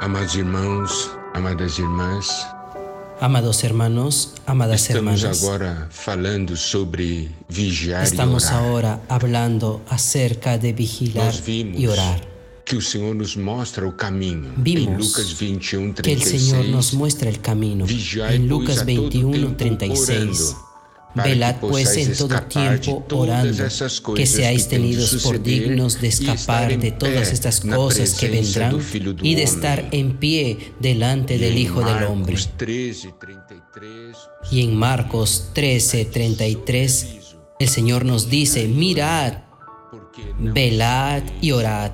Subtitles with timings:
[0.00, 2.46] Amados irmãos, amadas irmãs,
[3.20, 8.62] Amados hermanos, amadas estamos hermanas, agora falando sobre vigiar estamos e orar.
[8.64, 12.18] ahora hablando acerca de vigilar Nós vimos y orar.
[12.64, 14.54] que o Senhor nos mostra o caminho.
[14.56, 16.70] em Vimos Lucas 21, Que el Señor 36.
[16.74, 17.84] nos muestra el camino.
[17.84, 20.08] Vigiai, En Lucas a todo 21, tempo 36.
[20.08, 20.69] orando,
[21.14, 23.64] Velad pues en todo tiempo orando,
[24.14, 28.78] que seáis tenidos por dignos de escapar de todas estas cosas que vendrán
[29.22, 32.36] y de estar en pie delante del Hijo del Hombre.
[32.56, 34.16] 13, 33,
[34.52, 37.06] Y en Marcos 13, 33,
[37.58, 39.34] el Señor nos dice, mirad,
[40.38, 41.92] velad y orad,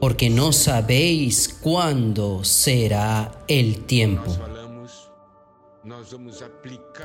[0.00, 4.36] porque no sabéis cuándo será el tiempo.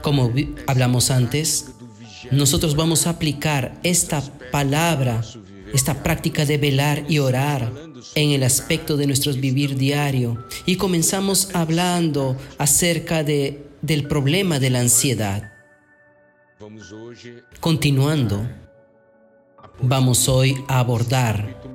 [0.01, 0.31] Como
[0.67, 1.71] hablamos antes,
[2.31, 5.23] nosotros vamos a aplicar esta palabra,
[5.73, 7.71] esta práctica de velar y orar
[8.15, 10.45] en el aspecto de nuestro vivir diario.
[10.65, 15.51] Y comenzamos hablando acerca de, del problema de la ansiedad.
[17.59, 18.47] Continuando,
[19.81, 21.66] vamos hoy a abordar capítulo 4, versículo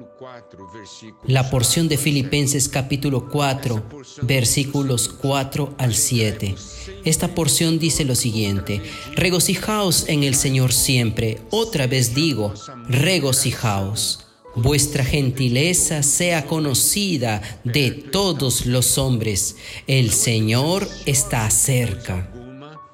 [1.27, 3.83] la porción de Filipenses capítulo 4,
[4.23, 6.55] versículos 4 al 7.
[7.05, 8.83] Esta porción dice lo siguiente,
[9.15, 12.55] regocijaos en el Señor siempre, otra vez digo,
[12.89, 14.27] regocijaos.
[14.55, 19.57] Vuestra gentileza sea conocida de todos los hombres,
[19.87, 22.31] el Señor está cerca.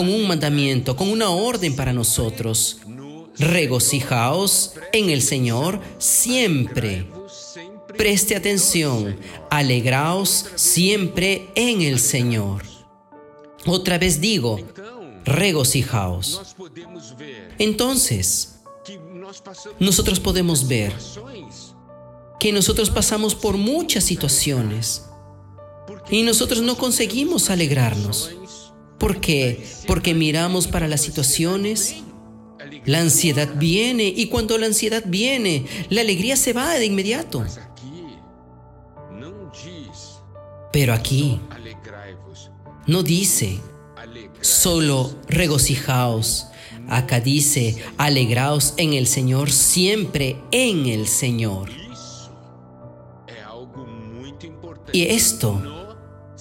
[0.00, 2.78] con un mandamiento, con una orden para nosotros.
[3.36, 7.06] Regocijaos en el Señor siempre.
[7.98, 9.18] Preste atención,
[9.50, 12.62] alegraos siempre en el Señor.
[13.66, 14.58] Otra vez digo,
[15.26, 16.56] regocijaos.
[17.58, 18.54] Entonces,
[19.78, 20.94] nosotros podemos ver
[22.38, 25.02] que nosotros pasamos por muchas situaciones
[26.10, 28.30] y nosotros no conseguimos alegrarnos.
[29.00, 29.66] ¿Por qué?
[29.86, 31.96] Porque miramos para las situaciones,
[32.84, 37.42] la ansiedad viene y cuando la ansiedad viene, la alegría se va de inmediato.
[40.70, 41.40] Pero aquí
[42.86, 43.58] no dice
[44.42, 46.48] solo regocijaos.
[46.86, 51.70] Acá dice, alegraos en el Señor, siempre en el Señor.
[54.92, 55.79] Y esto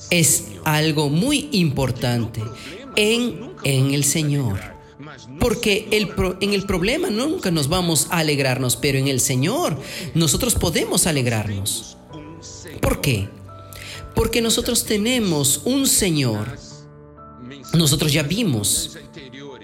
[0.09, 2.41] es algo muy importante
[2.95, 4.59] en, en el Señor.
[5.39, 9.79] Porque el pro- en el problema nunca nos vamos a alegrarnos, pero en el Señor
[10.13, 11.97] nosotros podemos alegrarnos.
[12.81, 13.29] ¿Por qué?
[14.15, 16.57] Porque nosotros tenemos un Señor.
[17.73, 18.97] Nosotros ya vimos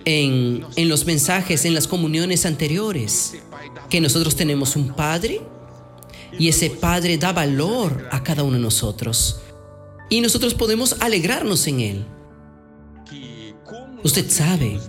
[0.06, 3.34] en, en los mensajes, en las comuniones anteriores,
[3.90, 5.42] que nosotros tenemos un Padre
[6.38, 9.40] y ese Padre da valor a cada uno de nosotros.
[10.10, 12.06] Y nosotros podemos alegrarnos en Él.
[14.04, 14.80] Usted sabe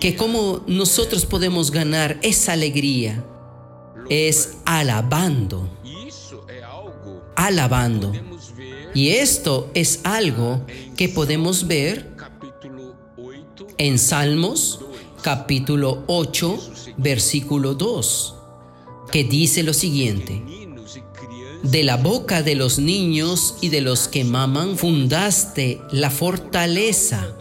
[0.00, 3.24] que como nosotros podemos ganar esa alegría
[4.08, 5.70] es alabando,
[7.34, 8.12] alabando.
[8.94, 10.64] Y esto es algo
[10.96, 14.80] que podemos ver capítulo 8 en Salmos
[15.22, 18.34] capítulo 8 versículo 2,
[19.10, 20.42] que dice lo siguiente.
[21.62, 27.34] De la boca de los niños y de los que maman fundaste la fortaleza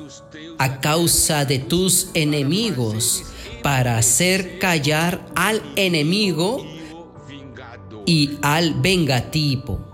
[0.58, 3.24] a causa de tus enemigos
[3.62, 6.66] para hacer callar al enemigo
[8.06, 9.86] y al vengativo.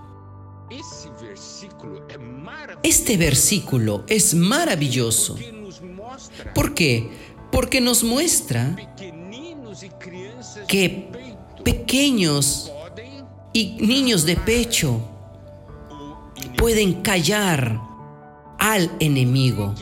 [2.82, 5.36] Este versículo es maravilloso.
[6.54, 7.10] ¿Por qué?
[7.50, 8.76] Porque nos muestra
[10.68, 11.10] que
[11.64, 12.70] pequeños
[13.54, 15.00] y niños de pecho
[16.58, 17.80] pueden callar
[18.58, 19.74] al enemigo.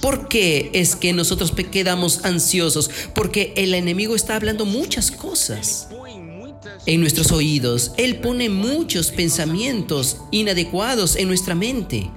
[0.00, 2.90] ¿Por qué es que nosotros quedamos ansiosos?
[3.14, 5.88] Porque el enemigo está hablando muchas cosas
[6.84, 7.92] en nuestros oídos.
[7.96, 12.10] Él pone muchos pensamientos inadecuados en nuestra mente.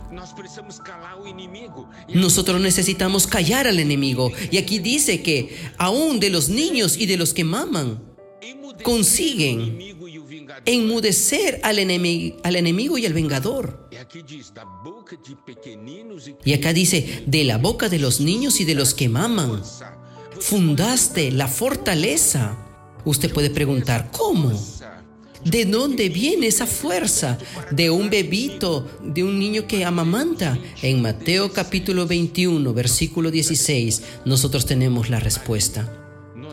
[2.14, 4.32] Nosotros necesitamos callar al enemigo.
[4.52, 8.10] Y aquí dice que aún de los niños y de los que maman,
[8.84, 9.80] consiguen
[10.66, 13.90] enmudecer al, al enemigo y al vengador.
[16.46, 19.62] Y acá dice, de la boca de los niños y de los que maman,
[20.40, 22.58] fundaste la fortaleza.
[23.06, 24.52] Usted puede preguntar, ¿cómo?
[25.44, 27.38] ¿De dónde viene esa fuerza?
[27.72, 30.60] De un bebito, de un niño que amamanta.
[30.82, 35.99] En Mateo capítulo 21, versículo 16, nosotros tenemos la respuesta.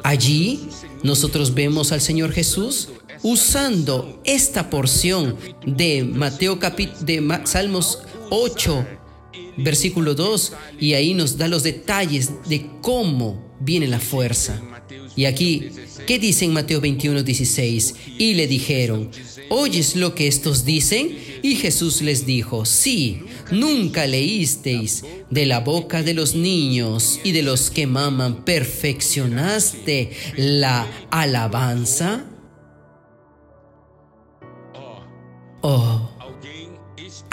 [0.07, 0.69] Allí
[1.03, 2.91] nosotros vemos al Señor Jesús
[3.25, 5.37] usando esta porción
[5.67, 8.87] de Mateo capítulo de Salmos 8
[9.57, 14.61] versículo 2 y ahí nos da los detalles de cómo viene la fuerza.
[15.17, 15.71] Y aquí,
[16.07, 17.95] ¿qué dice en Mateo 21, 16?
[18.19, 19.11] Y le dijeron,
[19.49, 21.19] ¿oyes lo que estos dicen?
[21.43, 23.21] Y Jesús les dijo, sí,
[23.51, 30.87] nunca leísteis de la boca de los niños y de los que maman, perfeccionaste la
[31.11, 32.27] alabanza.
[35.63, 36.16] Oh,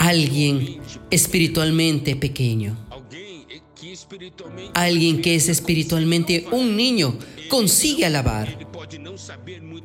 [0.08, 2.78] alguien espiritualmente pequeño
[4.74, 7.18] Alguien que es espiritualmente un niño
[7.50, 8.58] consigue alabar.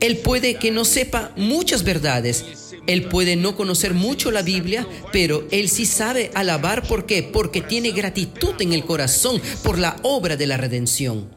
[0.01, 2.45] Él puede que no sepa muchas verdades.
[2.87, 6.87] Él puede no conocer mucho la Biblia, pero él sí sabe alabar.
[6.87, 7.23] ¿Por qué?
[7.23, 11.29] Porque tiene gratitud en el corazón por la obra de la redención.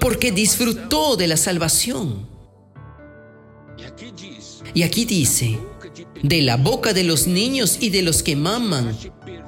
[0.00, 2.35] Porque disfrutó de la salvación.
[4.74, 5.58] Y aquí dice,
[6.22, 8.96] de la boca de los niños y de los que maman,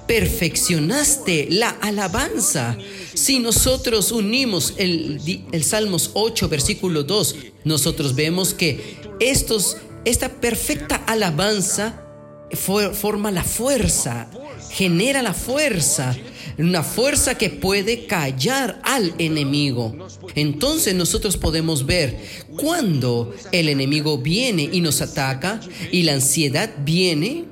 [0.07, 2.77] perfeccionaste la alabanza.
[3.15, 5.21] Si nosotros unimos el,
[5.53, 12.05] el Salmos 8, versículo 2, nosotros vemos que estos, esta perfecta alabanza
[12.51, 14.31] forma la fuerza,
[14.71, 16.17] genera la fuerza,
[16.59, 19.95] una fuerza que puede callar al enemigo.
[20.35, 22.19] Entonces nosotros podemos ver
[22.57, 27.47] cuando el enemigo viene y nos ataca y la ansiedad viene,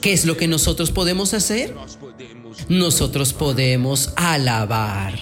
[0.00, 1.74] ¿Qué es lo que nosotros podemos hacer?
[2.68, 5.14] Nosotros podemos alabar.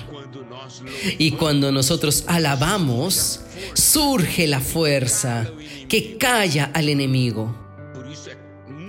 [1.19, 3.41] Y cuando nosotros alabamos,
[3.75, 5.51] surge la fuerza
[5.89, 7.66] que calla al enemigo.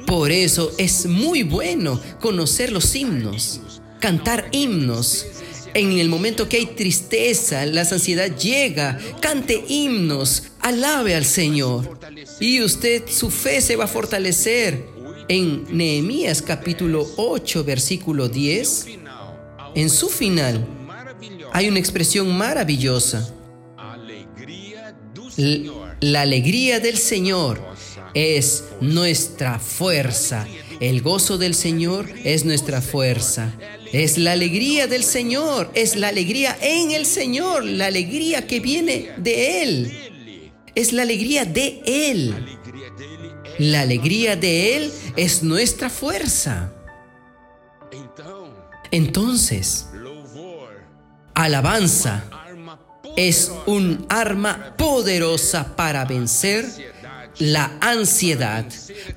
[0.08, 5.26] Por eso es muy bueno conocer los himnos, cantar himnos.
[5.74, 12.00] En el momento que hay tristeza, la ansiedad llega, cante himnos, alabe al Señor.
[12.40, 14.86] Y usted, su fe se va a fortalecer.
[15.28, 18.88] En Nehemías capítulo 8, versículo 10,
[19.76, 20.66] en su final,
[21.52, 23.30] hay una expresión maravillosa.
[26.00, 27.60] La alegría del Señor
[28.14, 30.48] es nuestra fuerza.
[30.80, 33.52] El gozo del Señor es nuestra fuerza.
[33.92, 39.12] Es la alegría del Señor, es la alegría en el Señor, la alegría que viene
[39.18, 40.44] de Él.
[40.76, 42.58] Es la alegría de Él.
[43.58, 46.72] La alegría de Él es nuestra fuerza.
[48.92, 49.88] Entonces,
[51.34, 52.37] alabanza
[53.18, 56.66] es un arma poderosa para vencer
[57.40, 58.66] la ansiedad,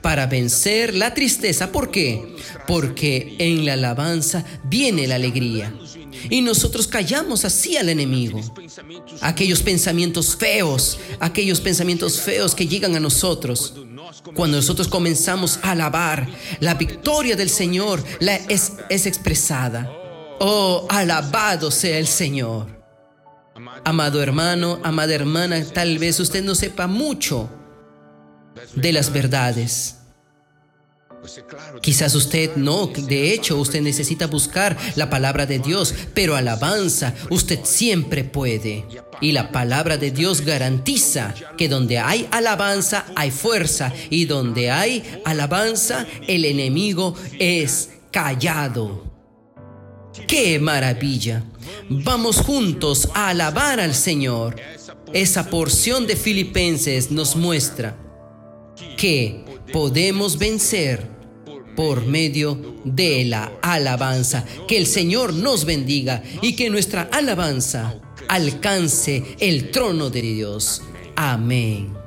[0.01, 1.71] para vencer la tristeza.
[1.71, 2.37] ¿Por qué?
[2.67, 5.73] Porque en la alabanza viene la alegría.
[6.29, 8.41] Y nosotros callamos así al enemigo.
[9.21, 13.75] Aquellos pensamientos feos, aquellos pensamientos feos que llegan a nosotros.
[14.35, 16.27] Cuando nosotros comenzamos a alabar,
[16.61, 18.03] la victoria del Señor
[18.49, 19.91] es expresada.
[20.41, 22.80] Oh, alabado sea el Señor.
[23.85, 27.51] Amado hermano, amada hermana, tal vez usted no sepa mucho
[28.75, 29.97] de las verdades.
[31.83, 37.61] Quizás usted no, de hecho usted necesita buscar la palabra de Dios, pero alabanza usted
[37.65, 38.87] siempre puede.
[39.21, 45.21] Y la palabra de Dios garantiza que donde hay alabanza hay fuerza y donde hay
[45.27, 49.05] alabanza el enemigo es callado.
[50.27, 51.45] ¡Qué maravilla!
[51.89, 54.57] Vamos juntos a alabar al Señor.
[55.13, 57.97] Esa porción de Filipenses nos muestra
[58.97, 61.09] que podemos vencer
[61.77, 64.45] por medio de la alabanza.
[64.69, 70.83] Que el Señor nos bendiga y que nuestra alabanza alcance el trono de Dios.
[71.17, 72.00] Amén.